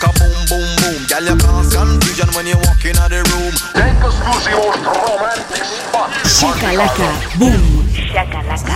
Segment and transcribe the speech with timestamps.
[6.23, 7.83] Shakalaka, boom.
[7.91, 8.75] Shakalaka.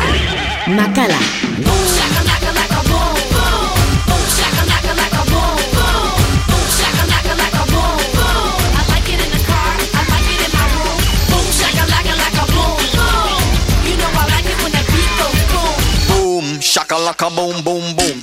[0.68, 1.16] makala
[1.64, 3.72] Boom, shakalaka, boom, boom.
[4.04, 4.92] Boom, shakalaka,
[5.32, 6.12] boom, boom.
[6.52, 8.52] Boom, shakalaka, boom, boom.
[8.76, 9.72] I like it in the car.
[9.96, 11.00] I like it in my room.
[11.32, 13.40] Boom, shakalaka, boom, boom.
[13.88, 15.80] You know I like it when beat goes boom.
[16.12, 18.18] Boom, shakalaka, boom, boom, boom.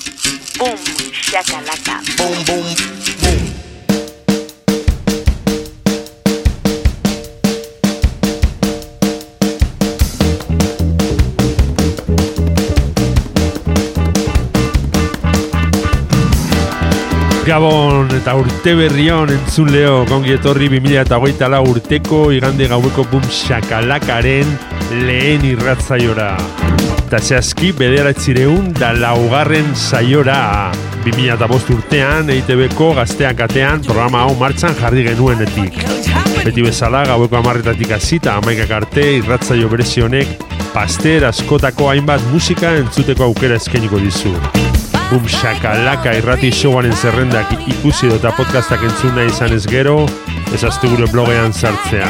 [0.60, 0.76] Boom,
[1.16, 1.96] shakalaka.
[2.20, 2.91] Boom, boom.
[17.42, 24.46] Gabon eta urte berrion entzun leo gongi etorri 2008 lau urteko igande gaueko bum shakalakaren
[25.08, 26.36] lehen irratzaiora.
[27.08, 30.70] Eta zehazki bederatzireun da laugarren saiora
[31.02, 35.82] 2005 urtean EITB-ko gazteak atean programa hau martxan jarri genuenetik.
[36.44, 40.36] Beti bezala gaueko amarretatik hasita amaikak arte irratzaio berezi honek
[40.72, 44.61] paster askotako hainbat musika entzuteko aukera eskainiko dizu.
[45.12, 50.08] Bum shakalaka irrati showaren zerrendak ikusi eta podcastak entzun nahi izan ez gero,
[50.56, 52.08] ezaztu gure blogean sartzea.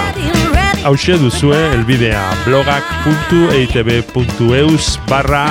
[0.87, 5.51] Hauxe duzue, elbidea blogak.eitb.eus barra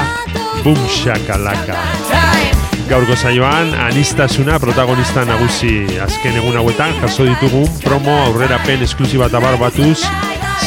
[0.63, 1.75] bum shakalaka.
[2.87, 9.99] Gaurko saioan, anistasuna protagonista nagusi azken egun hauetan jaso ditugun promo aurrerapen esklusiba eta batuz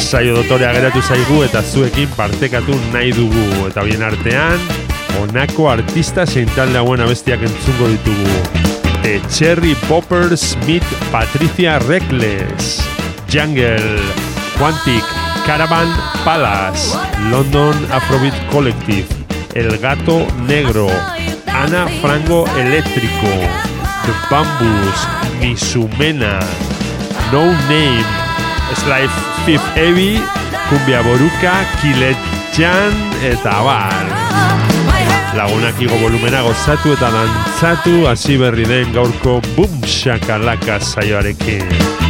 [0.05, 4.84] saio dotorea geratu zaigu eta zuekin partekatu nahi dugu eta bien artean
[5.19, 8.35] honako artista zein talde hauen abestiak entzungo ditugu
[9.03, 12.79] The Cherry Poppers meet Patricia Reckless
[13.29, 13.99] Jungle
[14.57, 15.03] Quantic
[15.45, 15.91] Caravan
[16.23, 16.97] Palace
[17.31, 19.07] London Afrobeat Collective
[19.53, 20.89] El Gato Negro
[21.53, 23.33] Ana Frango Eléctrico
[24.05, 25.07] The Bambus
[25.39, 26.39] Misumena
[27.31, 28.05] No Name
[28.73, 29.13] Slife
[29.45, 30.19] Fifth Heavy
[30.69, 32.17] Cumbia Boruka Kilet
[32.57, 33.61] Jan eta
[35.35, 42.04] Lagunak igo volumena gozatu eta dantzatu hasi berri den gaurko Boom Shakalaka saioarekin.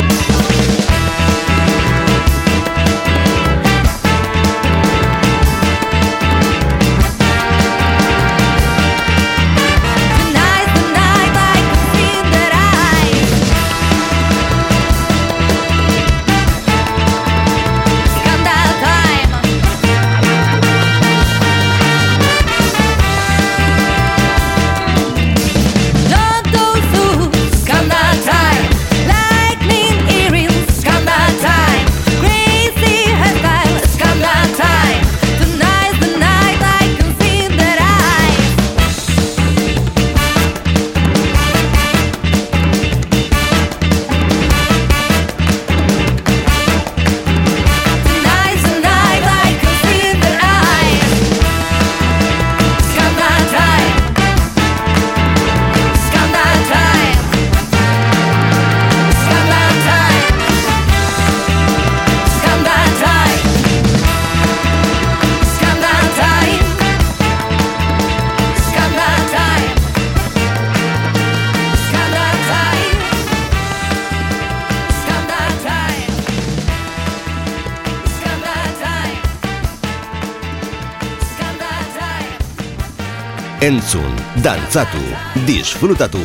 [83.66, 84.14] Entzun,
[84.46, 85.02] dantzatu,
[85.48, 86.22] disfrutatu,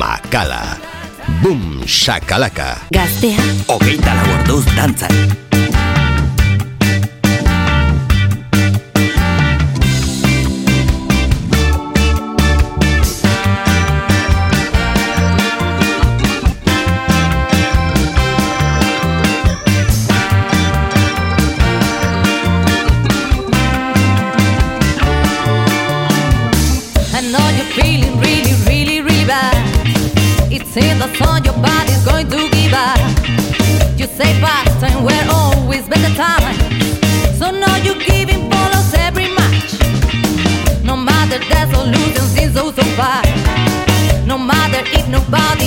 [0.00, 0.78] makala.
[1.42, 2.78] Boom, shakalaka.
[2.96, 3.44] Gaztea.
[3.68, 5.12] Hogeita lau orduz dantzan.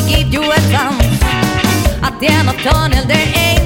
[0.09, 1.25] give you a chance
[2.01, 3.58] Att det är nåt tunnel, det är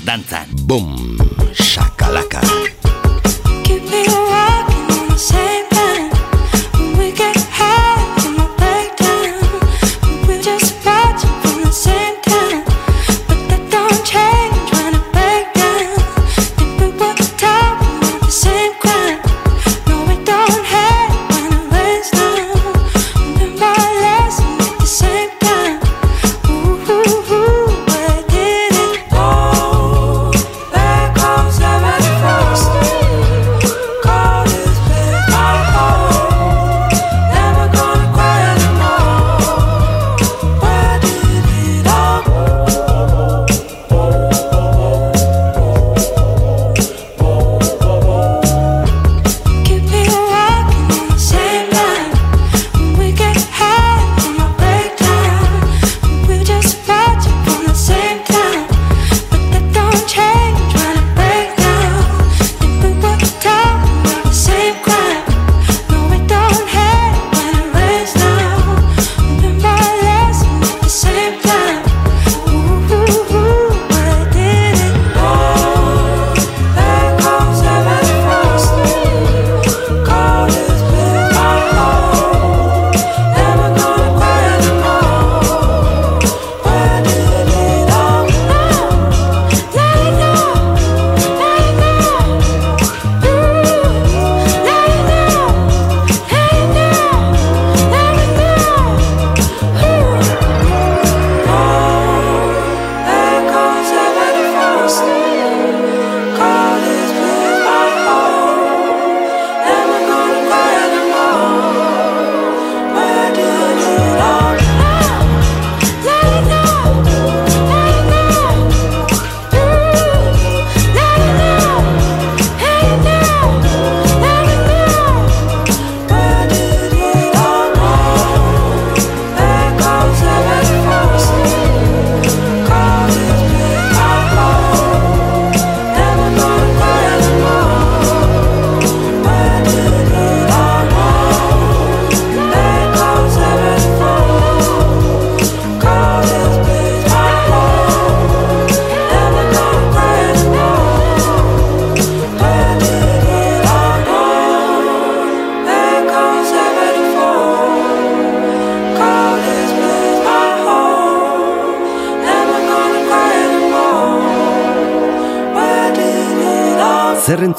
[0.00, 0.41] dantza.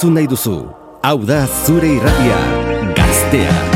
[0.03, 0.57] Entzun nahi duzu?
[1.03, 2.39] Hau da zure irratia.
[2.95, 3.72] Gaztea.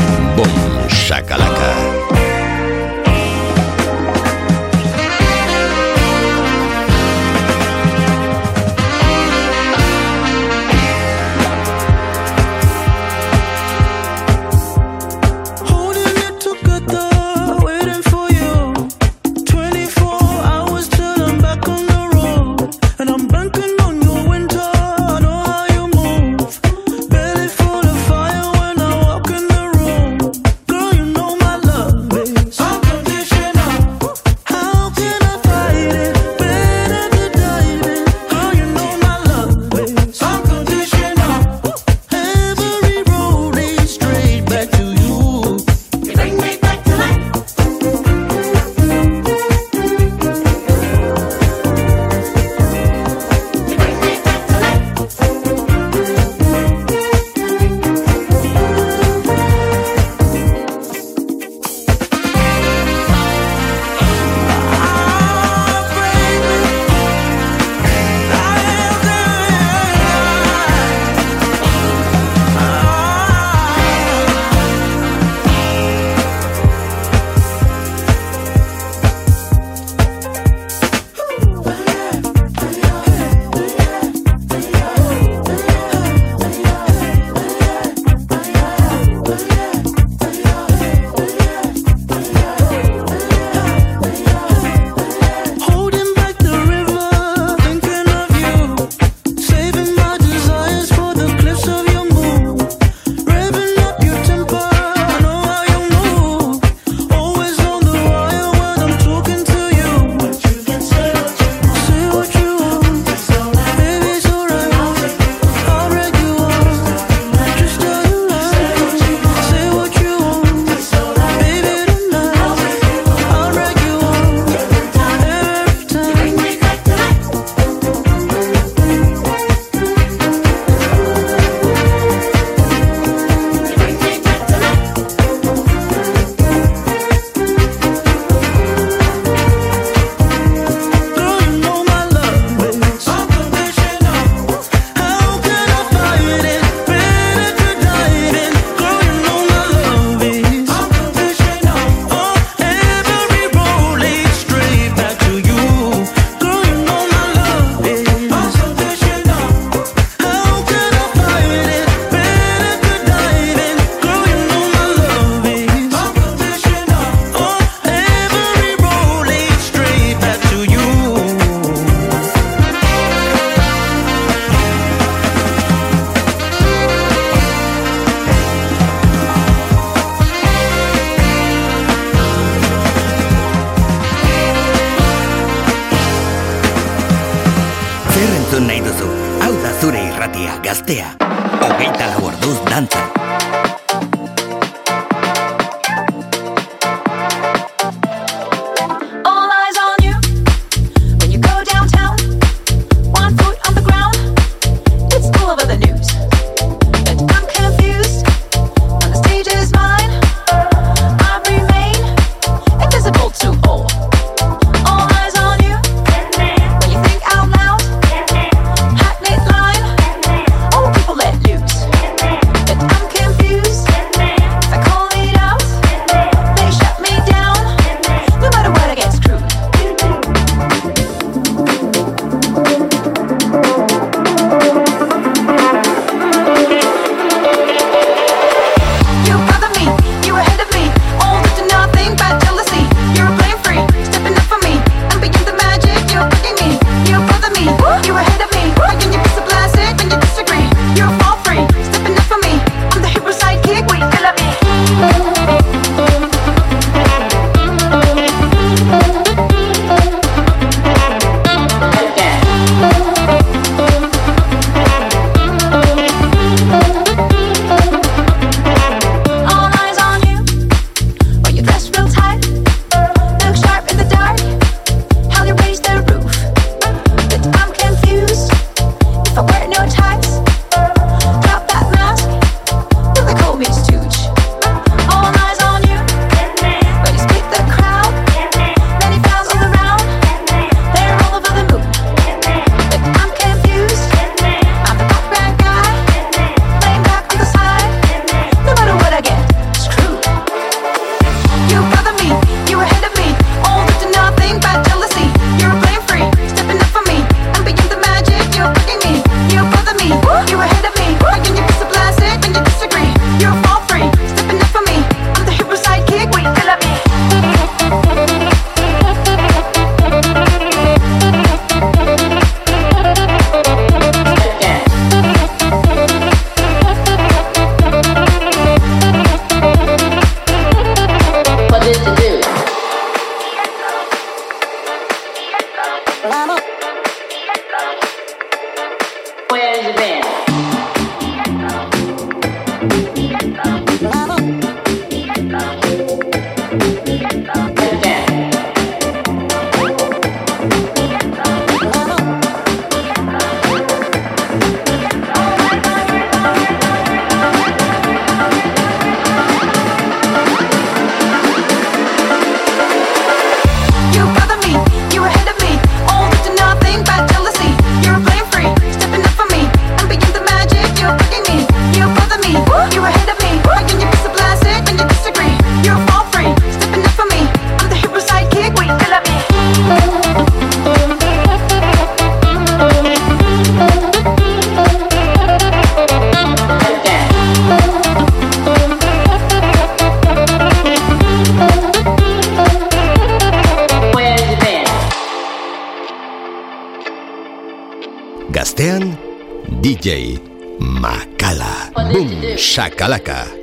[402.98, 403.57] Calaca.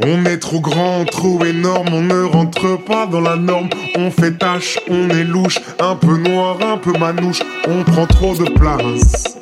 [0.00, 3.70] On est trop grand, trop énorme, on ne rentre pas dans la norme.
[3.96, 8.34] On fait tâche, on est louche, un peu noir, un peu manouche, on prend trop
[8.34, 9.38] de place.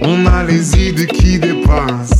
[0.00, 2.17] On a les idées qui dépassent.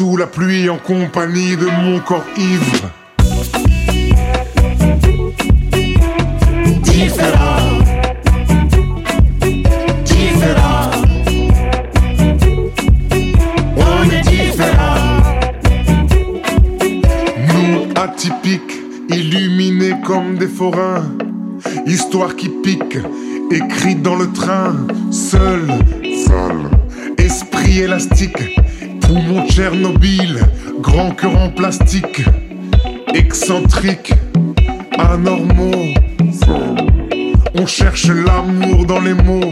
[0.00, 2.90] sous la pluie en compagnie de mon corps ivre.
[6.82, 7.60] Différent.
[10.06, 10.90] Différent.
[13.76, 14.22] On est.
[17.52, 18.78] Nous atypiques,
[19.10, 21.04] illuminés comme des forains.
[21.84, 22.96] Histoire qui pique,
[23.50, 24.76] écrite dans le train,
[25.10, 25.66] seul,
[26.26, 26.70] seul,
[27.18, 28.60] esprit élastique
[29.10, 30.38] Poumon Tchernobyl,
[30.78, 32.22] grand cœur en plastique,
[33.12, 34.12] excentrique,
[34.96, 35.94] anormaux.
[37.54, 39.50] On cherche l'amour dans les mots,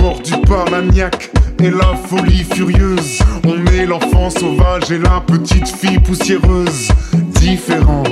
[0.00, 1.30] mordu par maniaque
[1.62, 3.18] et la folie furieuse.
[3.44, 6.88] On est l'enfant sauvage et la petite fille poussiéreuse,
[7.38, 8.04] différent.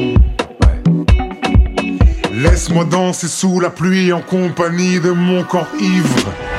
[2.30, 6.53] Laisse-moi danser sous la pluie en compagnie de mon corps ivre.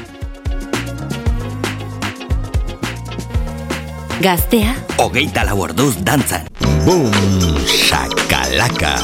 [4.26, 6.50] Gaztea Hogeita lau orduz dantzan.
[6.82, 7.14] Boom,
[7.70, 8.98] shakalaka.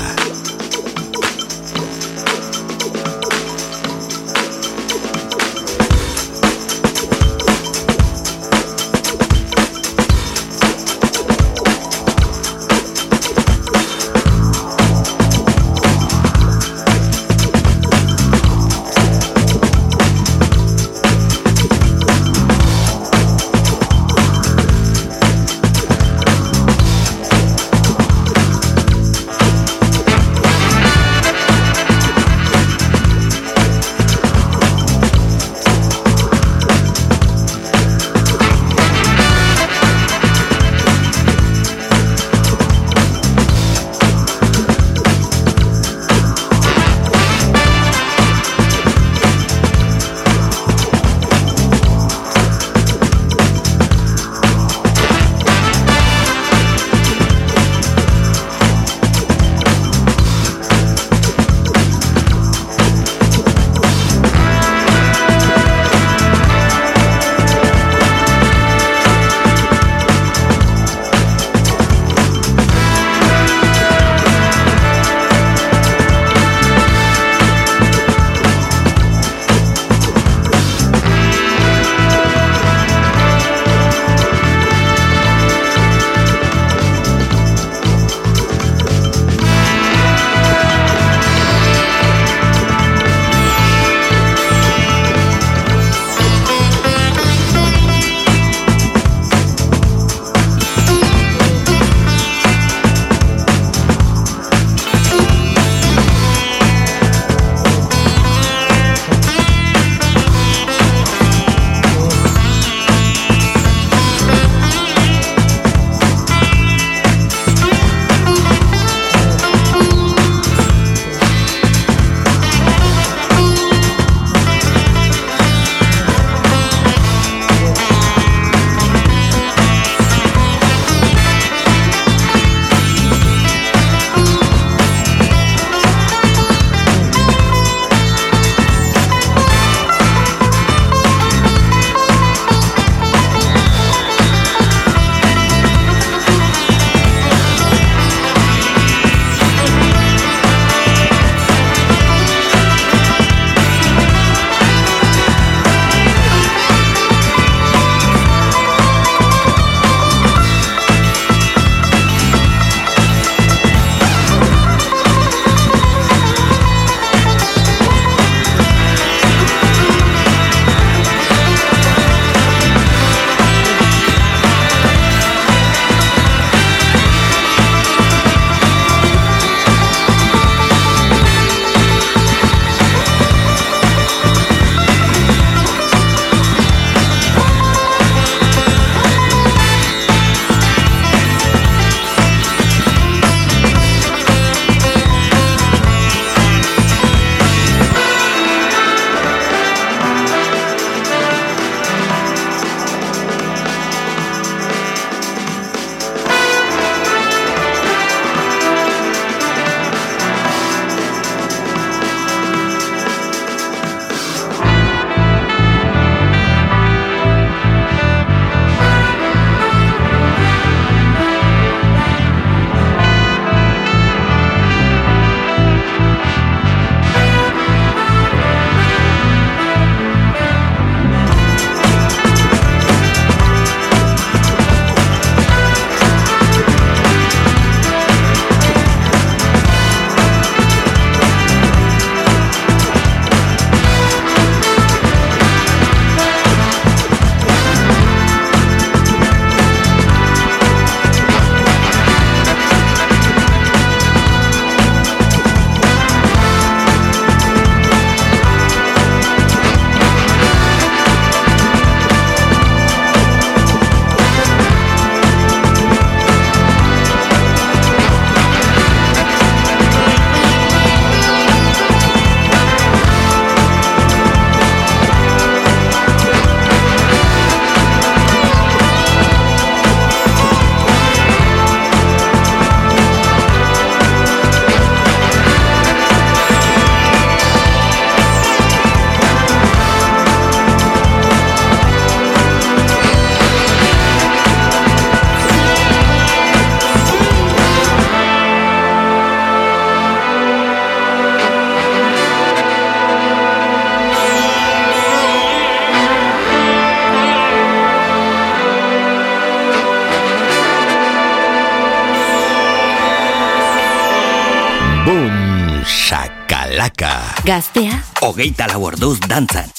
[317.50, 317.98] Gaztea.
[318.22, 319.79] Hogeita lau orduz dantzan.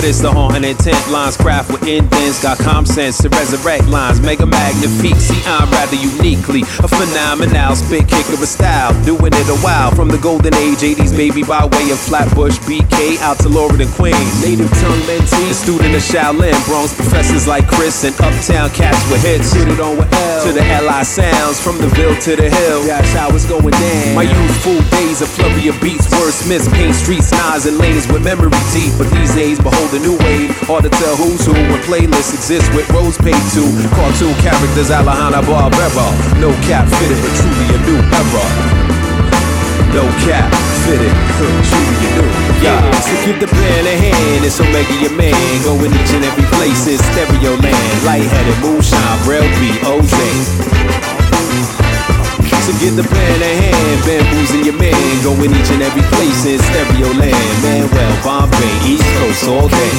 [0.00, 2.42] But it's the haunting intent lines craft with indents.
[2.42, 4.18] Got com sense to resurrect lines.
[4.20, 5.20] Mega magnifique.
[5.20, 8.96] See, I'm rather uniquely a phenomenal spit kicker of a style.
[9.04, 13.20] Doing it a while from the golden age 80s baby by way of Flatbush BK
[13.20, 14.40] out to Laurel and Queens.
[14.40, 16.56] Native tongue mentee, student of Shaolin.
[16.64, 19.52] Bronx professors like Chris and uptown cats with hits.
[19.52, 22.80] Put it on with L to the LI sounds from the Ville to the hill.
[22.88, 24.14] That's how it's going down.
[24.14, 28.22] My youth Youthful days, a flurry of beats, wordsmiths, paint streets, knives, and lanes with
[28.24, 28.92] memory deep.
[28.98, 30.54] But these days, behold a new wave.
[30.70, 33.62] Hard to tell who's who when playlists exist with roles paid to.
[33.96, 36.06] Cartoon characters, Alejandra Barbera.
[36.38, 38.46] No cap fitted, but truly a new era.
[39.90, 40.46] No cap
[40.86, 42.30] fitted, truly a new
[42.62, 42.78] yeah.
[43.00, 45.34] So give the pen a hand, it's Omega your man.
[45.64, 48.04] Going each and every place it's stereo land.
[48.04, 50.14] Lightheaded moonshine, Braille beat, OJ.
[52.60, 54.92] So get the plan a hand, bamboozing your man.
[55.24, 57.62] Going each and every place in stereo land.
[57.62, 59.96] Manuel, Bombay, East Coast all day.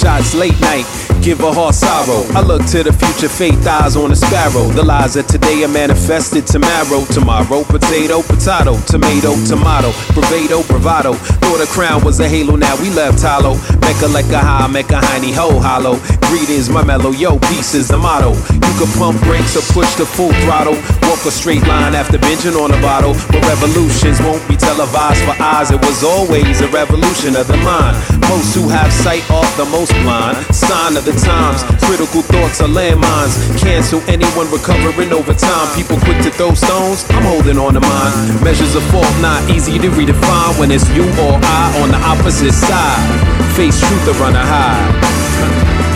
[0.00, 0.86] Shots late night,
[1.22, 2.24] give a heart sorrow.
[2.34, 4.66] I look to the future, faith eyes on a sparrow.
[4.68, 7.04] The lies of today are manifested tomorrow.
[7.06, 11.12] Tomorrow, potato, potato, tomato, tomato, bravado, bravado.
[11.42, 13.54] Thought the crown was a halo, now we left hollow.
[13.80, 15.98] Mecca like a high, Mecca hiney ho hollow.
[16.30, 18.34] Greetings, my mellow, yo, peace is the motto.
[18.80, 20.72] Can pump brakes or push the full throttle.
[21.04, 23.12] Walk a straight line after binging on a bottle.
[23.28, 25.70] But revolutions won't be televised for eyes.
[25.70, 28.00] It was always a revolution of the mind.
[28.32, 30.40] Most who have sight are the most blind.
[30.48, 31.60] Sign of the times.
[31.84, 33.36] Critical thoughts are landmines.
[33.60, 35.68] Cancel anyone recovering over time.
[35.76, 37.04] People quick to throw stones.
[37.12, 38.40] I'm holding on to mine.
[38.40, 42.56] Measures of fault not easy to redefine when it's you or I on the opposite
[42.56, 43.04] side.
[43.52, 44.80] Face truth or run a high.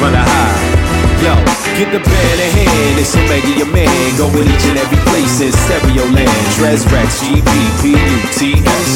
[0.05, 0.85] Run a high.
[1.25, 3.91] Yo, get the band in hand, it's Omega your man.
[4.17, 6.31] Going each and every place in stereo land.
[6.55, 8.87] Trez Rex, GBPUTS.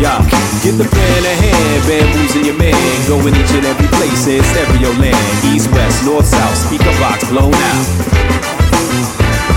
[0.00, 0.12] Yo,
[0.62, 2.76] get the band in hand, bamboozing your man.
[3.08, 5.16] Going each and every place in stereo land.
[5.44, 7.86] East, west, north, south, speaker box blown out.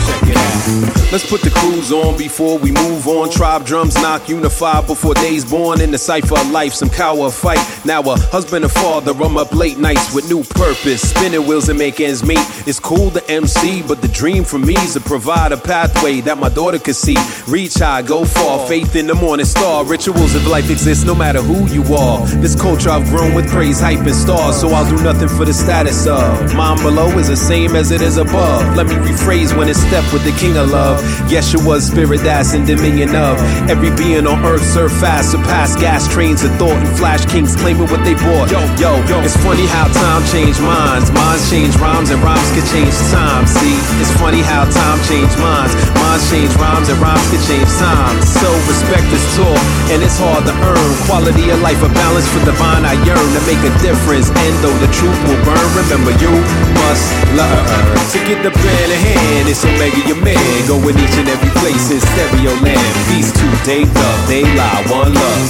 [0.07, 1.02] Check it out.
[1.13, 3.29] Let's put the cruise on before we move on.
[3.29, 5.79] Tribe drums knock unified before days born.
[5.79, 7.59] In the cipher of life, some cower fight.
[7.85, 11.11] Now a husband and father, I'm up late nights with new purpose.
[11.11, 12.41] Spinning wheels and make ends meet.
[12.65, 16.39] It's cool to MC, but the dream for me is to provide a pathway that
[16.39, 17.15] my daughter could see.
[17.47, 18.67] Reach high, go far.
[18.67, 19.85] Faith in the morning star.
[19.85, 22.25] Rituals of life exist no matter who you are.
[22.41, 24.59] This culture I've grown with praise, hype, and stars.
[24.59, 26.55] So I'll do nothing for the status of.
[26.55, 28.75] Mine below is the same as it is above.
[28.75, 31.02] Let me rephrase when it's step with the king of love.
[31.27, 33.39] Yeshua's spirit that's in dominion of.
[33.69, 37.87] Every being on earth serve fast, surpass gas trains of thought and flash kings claiming
[37.89, 38.49] what they bought.
[38.51, 39.17] Yo, yo, yo.
[39.21, 41.11] It's funny how time changed minds.
[41.11, 43.45] Minds change rhymes and rhymes can change time.
[43.47, 45.73] See, it's funny how time changed minds.
[45.97, 48.15] Minds change rhymes and rhymes can change time.
[48.23, 50.89] So respect is taught and it's hard to earn.
[51.09, 54.29] Quality of life, a balance for divine I yearn to make a difference.
[54.29, 56.33] And though the truth will burn, remember you
[56.77, 57.65] must learn.
[58.13, 60.53] To get the pen in hand, it's Omega your man.
[60.93, 62.93] Going each and every place in stereo land.
[63.09, 65.49] Peace to Dave Love, they lie, one love.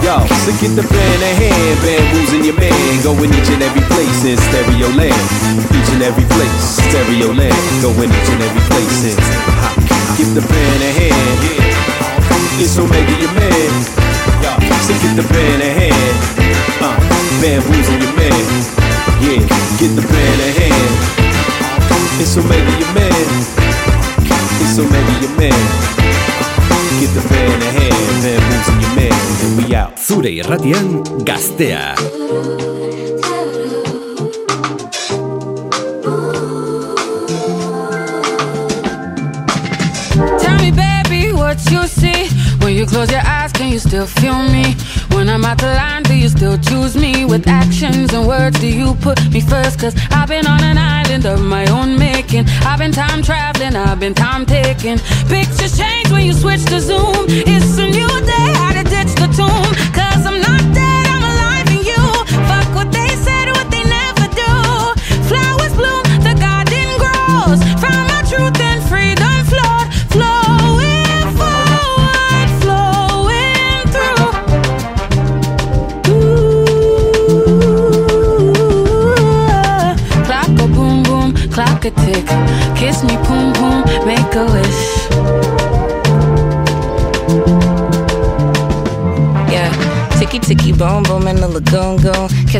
[0.00, 2.72] Yo, so get the pen in hand, bamboozing your man.
[3.04, 5.12] Going each and every place in stereo land.
[5.68, 7.52] Each and every place, stereo land.
[7.84, 9.16] Going each and every place in.
[10.16, 11.40] Get the pen in hand.
[12.56, 13.72] It's Omega your man.
[14.40, 16.16] Yo, so get the pen in hand.
[16.80, 16.96] Uh,
[17.44, 18.32] bamboozing your man.
[19.20, 19.44] Yeah,
[19.76, 20.88] get the pen in hand.
[22.16, 23.57] It's Omega your man.
[24.70, 25.50] It's maybe your man.
[27.00, 29.12] Get the pen in hand, bamboozing your man,
[29.42, 29.98] and we out.
[29.98, 31.94] Zure irratian gaztea.
[40.38, 43.52] Tell me, baby, what you see when you close your eyes.
[43.52, 44.76] Can you still feel me?
[45.18, 48.60] When I'm out the line, do you still choose me with actions and words?
[48.60, 49.80] Do you put me first?
[49.80, 52.44] Cause I've been on an island of my own making.
[52.62, 54.98] I've been time traveling, I've been time taking.
[55.26, 57.26] Pictures change when you switch to Zoom.
[57.28, 59.87] It's a new day, how to ditch the tomb.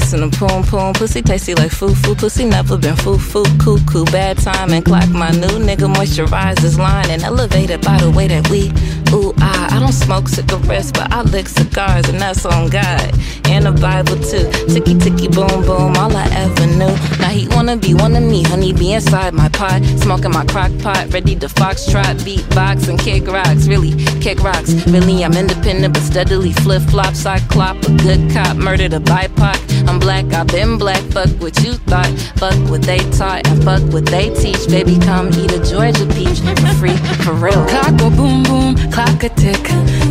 [0.09, 0.95] Kissing the poom poom.
[0.95, 2.15] Pussy tasty like foo foo.
[2.15, 3.45] Pussy never been foo foo.
[3.59, 4.07] Cuckoo.
[4.07, 5.07] Bad time and clock.
[5.11, 8.73] My new nigga moisturizes line and elevated by the way that we.
[9.13, 13.15] Ooh, ah, I don't smoke cigarettes, but I lick cigars, and that's on God.
[13.47, 14.45] And the Bible too.
[14.73, 16.93] Ticky ticky boom boom, all I ever knew.
[17.19, 19.83] Now he wanna be one of me, honey, be inside my pot.
[20.03, 23.67] Smoking my crock pot, ready to foxtrot, beatbox, and kick rocks.
[23.67, 24.75] Really, kick rocks.
[24.87, 27.25] Really, I'm independent, but steadily flip flops.
[27.25, 29.89] I clop a good cop, murdered a BIPOC.
[29.89, 32.13] I'm black, I've been black, fuck what you thought.
[32.37, 34.69] Fuck what they taught and fuck what they teach.
[34.69, 37.65] Baby, come eat a Georgia peach for free, for real.
[37.67, 39.65] Clock go boom boom, clock a tick.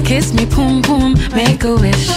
[0.05, 2.07] Kiss me, boom boom, make a wish.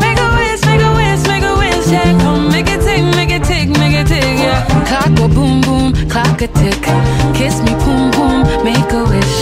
[0.00, 1.88] Make a wish, make a wish, make a wish.
[1.92, 4.24] Yeah, come make it tick, make it tick, make it tick.
[4.44, 4.64] Yeah.
[4.88, 6.82] Clock go boom boom, clock a tick.
[7.36, 9.36] Kiss me, boom boom, make a wish.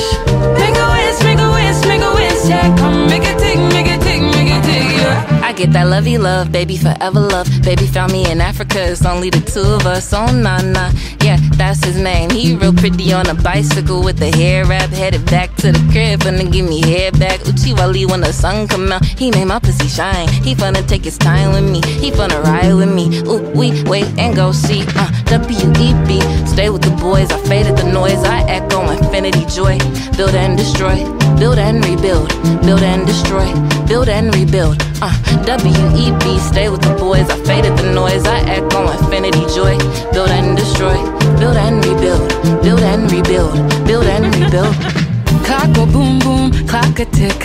[0.61, 2.43] Make a wish, make a wish, make a wish.
[2.51, 4.87] Yeah, come make it tick, make it tick, make it tick.
[4.99, 5.45] Yeah.
[5.45, 7.49] I get that lovey love, baby, forever love.
[7.63, 10.13] Baby found me in Africa, it's only the two of us.
[10.13, 10.91] Oh, nah, nah,
[11.35, 12.31] yeah, that's his name.
[12.31, 16.21] He real pretty on a bicycle with the hair wrap, headed back to the crib,
[16.21, 17.41] finna give me hair back.
[17.41, 20.29] Uchiwali when the sun come out, he made my pussy shine.
[20.29, 23.21] He finna take his time with me, he finna ride with me.
[23.29, 26.21] Ooh, we wait and go see, uh, W-E-B.
[26.47, 29.79] Stay with the boys, I faded the noise, I echo infinity joy.
[30.17, 30.97] Build and destroy,
[31.39, 32.29] build and rebuild,
[32.63, 33.47] build and destroy,
[33.87, 34.77] build and rebuild.
[35.03, 35.13] Uh,
[35.45, 37.29] W-E-B, stay with the boys.
[37.31, 39.77] I faded the noise, I echo infinity joy.
[40.13, 40.97] Build and destroy,
[41.39, 42.29] build and rebuild,
[42.63, 43.55] build and rebuild,
[43.87, 44.75] build and rebuild.
[45.45, 47.39] Clock go boom boom, clock a tick.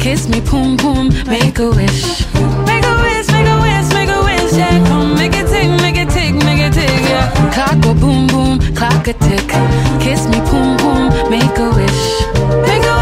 [0.00, 2.24] Kiss me, boom boom, make a wish.
[2.64, 4.52] Make a wish, make a wish, make a wish.
[4.56, 6.88] Yeah, come make it tick, make it tick, make it tick.
[7.10, 7.28] Yeah.
[7.52, 9.48] Clock go boom boom, clock a tick.
[10.00, 12.02] Kiss me, boom boom, make a wish.
[12.64, 13.01] Make a wish,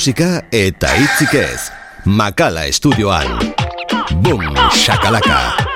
[0.00, 1.66] musika eta hitzik ez.
[2.04, 3.36] Makala estudioan.
[4.24, 5.69] Boom, shakalaka.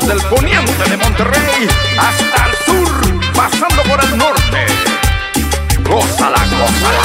[0.00, 1.68] desde el poniente de Monterrey
[1.98, 4.66] hasta el sur, pasando por el norte.
[5.82, 7.02] Gózala, gózala.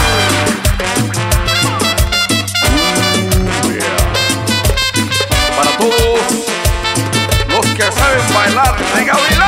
[3.64, 3.98] Uh, yeah.
[5.56, 6.20] Para todos
[7.50, 9.39] los que saben bailar, regalen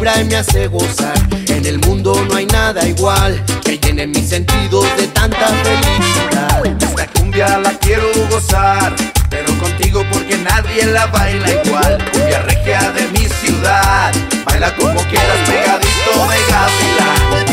[0.00, 1.14] vibra y me hace gozar.
[1.48, 6.66] En el mundo no hay nada igual que llene mis sentidos de tanta felicidad.
[6.80, 8.94] Esta cumbia la quiero gozar,
[9.28, 11.98] pero contigo porque nadie la baila igual.
[12.12, 14.12] Cumbia regia de mi ciudad,
[14.44, 17.49] baila como quieras pegadito de gavilán.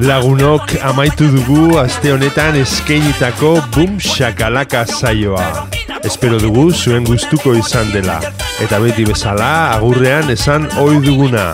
[0.00, 5.68] Lagunok amaitu dugu aste honetan eskeinitako Bum Shakalaka zaioa.
[6.04, 8.20] Espero dugu zuen gustuko izan dela.
[8.64, 11.52] Eta beti bezala agurrean esan ohi duguna.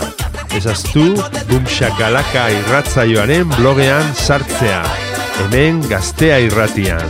[0.55, 1.19] Ezaztu
[1.51, 4.87] Bum Shakalaka irratzaioaren blogean sartzea.
[5.41, 7.03] Hemen gaztea irratian.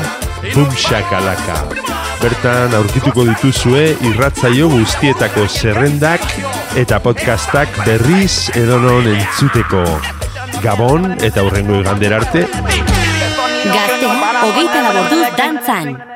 [0.53, 1.86] Bum Shakalaka.
[2.21, 6.25] Bertan aurkituko dituzue irratzaio guztietako zerrendak
[6.81, 9.85] eta podcastak berriz edonon entzuteko.
[10.65, 12.47] Gabon eta hurrengo igander arte.
[12.49, 14.13] Gazte,
[14.43, 16.16] hogeita laborduz dantzan.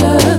[0.00, 0.37] Love.